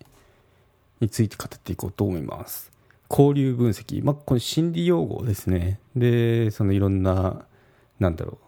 [1.00, 2.70] について語っていこうと思います。
[3.10, 5.80] 交流分析、まあ、これ心理用語ですね。
[5.96, 7.44] でそのいろんな
[7.98, 8.44] なんだろう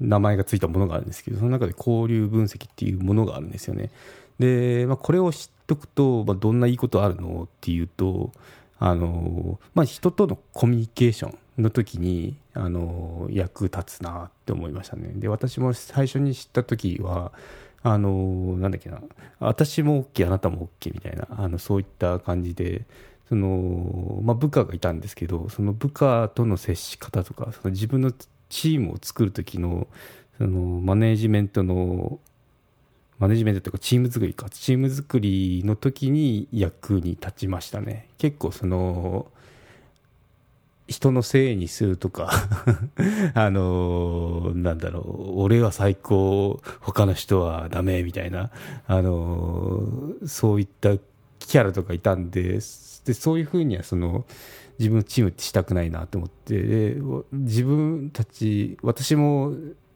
[0.00, 3.90] 名前がついたものがあるんですけどその中で交流分析っていうものがあるんですよね。
[4.38, 8.32] で、まあ、これを知っとくと、まあ、どんないいことあるのっていうと
[8.78, 15.12] あの、まあ、人とのコミュニケーションの時にあの役立つなって思いましたね。
[15.14, 17.32] で私も最初に知った時は
[17.82, 19.00] あのなんだっけな
[19.38, 22.84] 私も OK あなたも OK みたいなあのそういった感じで
[23.28, 28.12] その、まあ、部下がいたんですけどその部下との接し方とかその自分の
[28.50, 29.86] チームを作る時の
[30.36, 32.18] そのマネジメントの
[33.18, 34.48] マネジメントというかチーム作りか。
[34.50, 38.08] チーム作りの時に役に立ちましたね。
[38.18, 39.26] 結構その
[40.90, 42.30] 人のせいにするとか
[43.34, 48.50] あのなんだろう俺は最高他の人はダメみたいな
[48.88, 49.86] あの
[50.26, 50.96] そういった
[51.38, 54.24] キャラとかいたんですでそういうふうにはその
[54.78, 56.96] 自分のチームってしたくないなと思って
[57.32, 59.52] 自分たち私も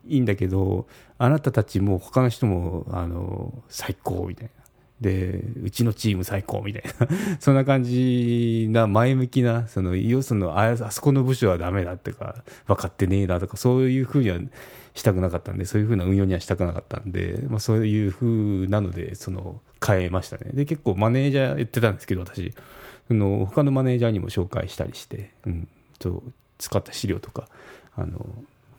[0.07, 0.87] いいんだけど
[1.19, 4.65] あなたたちも他の人もあの最高みたいな。
[5.01, 7.09] でうちのチーム最高みたいな。
[7.41, 14.39] そんな感じな前向きなその要するにああそこの部署はダメだってか分かってねえなとかそういうふうには
[14.95, 20.51] したくなかったんでそういうふうな運用にはしたくなかったんで、まあ、そういうふうなのでその変えましたね。
[20.55, 22.55] で結構マネージャー言ってたんですけど私。
[23.11, 26.23] あの他のマネージャーにも紹介したりして、うん、と
[26.59, 27.49] 使った資料とか
[27.97, 28.27] あの、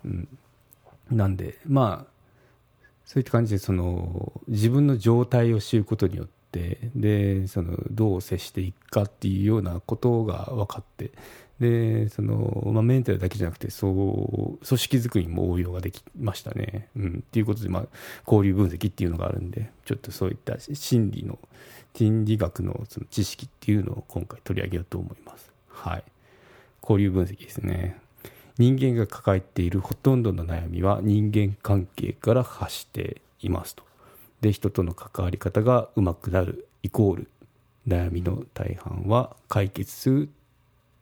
[0.03, 0.27] うん、
[1.11, 2.15] なんでまあ
[3.05, 11.11] そういった感じでその自分の状態を知ることによっててでそのどう接していくかっていうようなことが分かって
[11.59, 16.89] でその、まあ、メンタルだけじゃなくてそう組織づくりにも応用ができましたね。
[16.95, 17.85] うん、っていうことで、まあ、
[18.25, 21.37] 交流分析っていうのがあるんでちょっとそういった心理の
[21.93, 25.51] 心理学のその知識っていうのを今回取り上げようと思います。
[25.69, 26.03] はい、
[26.81, 27.99] 交流分析ですね。
[28.57, 33.83] 人間が抱えているほとんどの悩みは人間関係から発していますと。
[34.41, 37.29] で人との関わり方がうまくなるイコール
[37.87, 40.29] 悩みの大半は解決する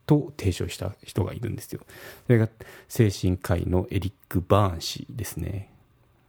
[0.05, 1.81] と提唱した人がいるんですよ。
[2.25, 2.49] それが
[2.87, 5.69] 精神科医のエリック・バーン氏ですね。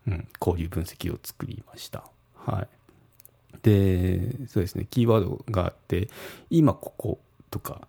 [0.06, 2.04] うん、交流分析を作りました。
[2.37, 2.69] はい。
[3.62, 6.09] で、そうですね、キーワードがあって、
[6.50, 7.19] 今ここ
[7.50, 7.88] とか、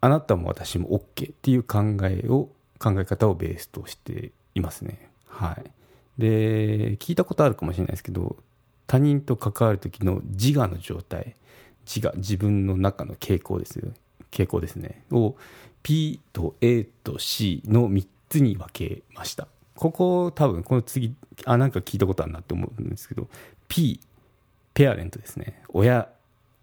[0.00, 2.48] あなたも私も OK っていう考えを
[2.78, 5.10] 考え方をベースとしていますね。
[5.26, 5.70] はい。
[6.22, 8.36] で、聞いたことあるかもしれないですけど、
[8.86, 11.36] 他人と関わる時の自我の状態、
[11.84, 13.92] 自我、自分の中の傾向ですよ。
[14.30, 15.04] 傾向ですね。
[15.10, 15.36] を
[15.82, 19.48] P と A と C の3つに分けました。
[19.74, 23.28] ここ多分この次、あ、なんか聞いたことあるなって思うんですけど、
[23.68, 24.00] P、
[24.74, 25.62] ペアレントですね。
[25.70, 26.08] 親、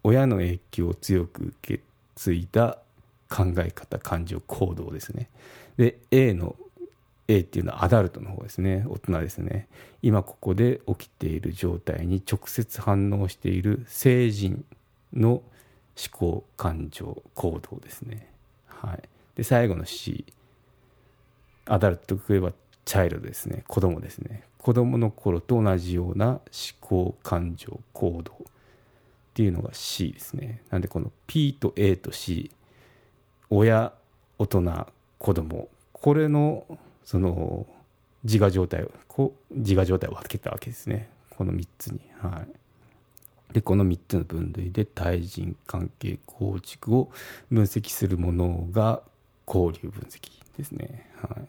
[0.02, 1.82] 親の影響を強く受け
[2.14, 2.78] 継いだ
[3.30, 5.30] 考え方感情行動ですね
[5.76, 6.56] で A の
[7.30, 8.84] A っていうのはアダルトの方ですね。
[8.88, 9.68] 大人ですね。
[10.02, 14.64] 今ここで起きている状態に直接反応している成人
[15.12, 15.42] の思
[16.10, 18.32] 考感情行動ですね。
[18.66, 19.02] はい。
[19.36, 20.24] で最後の C
[21.66, 22.52] アダルトといえば
[22.84, 23.62] チャイルドですね。
[23.68, 24.42] 子供ですね。
[24.58, 26.40] 子供の頃と同じような思
[26.80, 28.36] 考感情行動っ
[29.34, 30.62] ていうのが C ですね。
[30.70, 32.50] なんでこの P と A と C
[33.50, 33.92] 親
[34.36, 34.86] 大人
[35.18, 35.68] 子供。
[35.92, 36.64] これの
[37.10, 37.66] その
[38.22, 41.10] 自我状態をこう自我状態を分けたわけですね。
[41.28, 41.98] この3つに。
[42.20, 42.44] は
[43.50, 43.54] い。
[43.54, 47.10] でこの3つの分類で対人関係構築を
[47.50, 49.02] 分析するものが
[49.44, 51.10] 交流分析ですね。
[51.20, 51.48] はい。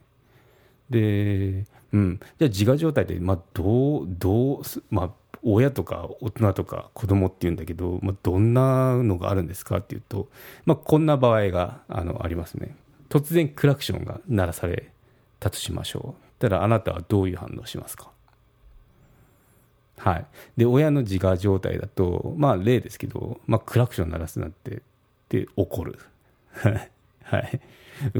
[0.89, 2.19] でうん。
[2.39, 5.11] じゃあ自我状態でまあどうどうまあ
[5.43, 10.27] 親とか大人とか子供っていうんだけど、まあ、どんなのがあるんですかっていうと、
[10.65, 12.75] まあ、こんな場合があのありますね。
[13.09, 14.91] 突然クラクションが鳴らされ
[15.41, 16.39] たとしましょう。
[16.39, 18.11] ただあなたはどういう反応しますか？
[19.97, 20.25] はい、
[20.57, 24.81] で親の自我状態だとまあ例ですけど、まあ、クラクション鳴らすなんて
[25.29, 25.99] で怒る。
[27.23, 27.61] はい。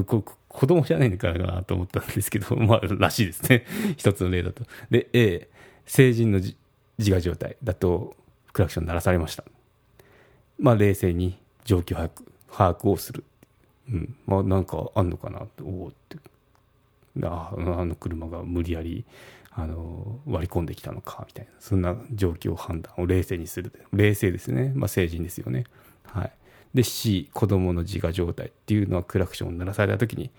[0.06, 3.66] こ子供じゃないのかなと思ったんですけど、 まあ、らしいですね。
[3.98, 4.64] 一つの例だと。
[4.90, 5.50] で A
[5.86, 6.56] 成人の自
[7.14, 8.16] 我状態だと
[8.54, 9.44] クラクション鳴らされました。
[10.60, 13.24] まあ冷静に状況把握把握をする、
[13.90, 14.16] うん。
[14.28, 16.18] まあ、なんかあんのかなっておおって。
[17.24, 19.06] ああの車が無理やり
[19.52, 21.52] あの割り込んできたのかみたいな。
[21.60, 23.72] そんな状況判断を冷静にする。
[23.92, 25.66] 冷静ですね、まあ、成人ですよね、
[26.06, 26.32] はい、
[26.74, 30.32] で C 子供の自我状態っていうのはクラクションを鳴らされた時に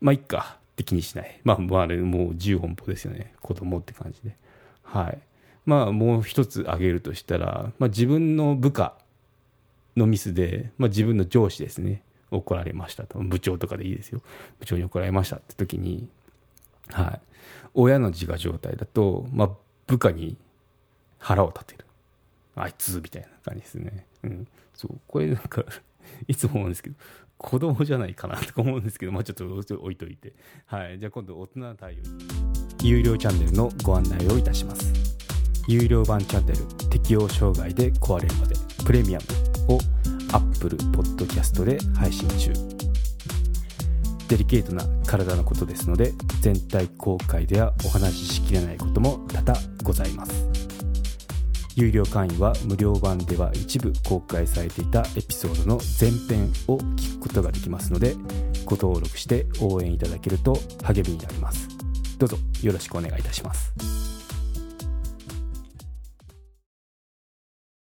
[0.00, 1.40] まあいっかって気にしない。
[1.44, 3.32] まあまあれもう10本歩ですよね。
[3.40, 4.36] 子供って感じで。
[4.82, 5.18] はい。
[5.66, 8.96] まあもう一つ挙げるとしたら、まあ、自分の部下
[9.96, 12.02] のミスで、まあ、自分の上司ですね。
[12.30, 13.18] 怒られましたと。
[13.18, 14.20] 部長とかでいいですよ。
[14.58, 16.08] 部長に怒られましたって時に
[16.92, 17.20] はい。
[17.74, 19.50] 親の自我状態だと、まあ、
[19.86, 20.36] 部下に
[21.18, 21.84] 腹を立てる。
[22.56, 24.06] あいつみたいな感じですね。
[24.24, 24.48] うん。
[24.74, 24.98] そう。
[25.06, 25.64] これなんか
[26.26, 26.96] いつも思うんですけど
[27.36, 30.32] 子供じゃないかなとか思うんですけどまあちょっと置いといて。
[30.66, 30.98] はい。
[30.98, 31.96] じゃあ今度大人の対応。
[32.82, 34.92] 有料チャンネルのご案内をいたします。
[35.66, 38.54] 有料版チャンネル適応障害で壊れるまで。
[38.84, 39.18] プレミア
[39.68, 39.78] ムを
[40.32, 42.52] Apple Podcast で配信中。
[44.28, 50.48] デリケートな体のことですので全体公開ではお話ししきれないことも多々ございます。
[51.76, 58.16] 有料会員は無料版では一部公開されていたエピソードの前編を聞くことができますので
[58.64, 61.68] ご登録して応援いただけると励みになります。
[62.18, 64.17] どうぞよろしくお願いいたします。